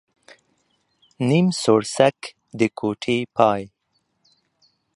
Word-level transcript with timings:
نيم 1.29 1.47
سوړسک، 1.61 2.17
د 2.59 2.61
کوټې 2.79 3.17
پاى. 3.35 3.61